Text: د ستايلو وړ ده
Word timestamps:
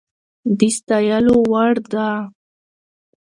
د 0.57 0.59
ستايلو 0.77 1.35
وړ 1.51 1.73
ده 1.93 2.07